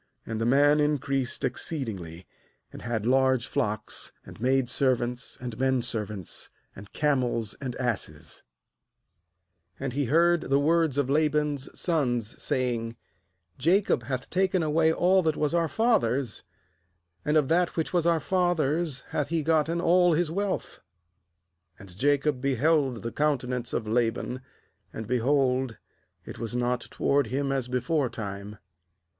[0.25, 2.25] ^And the man increased exceedingly,
[2.73, 7.79] and had large flocks, and maid servants and men servants, and camels Q ~|
[9.79, 12.95] And he heard the words of La ^•*• ban's sons, saying:
[13.59, 16.45] 'Jacob hath taken away all that was our father's;
[17.23, 20.79] and of that which was our father's hath he gotten all this wealth/
[21.79, 24.41] 2And Jacob beheld the countenance of Laban,
[24.91, 25.77] and, behold,
[26.25, 28.57] it was not toward him as beforetime.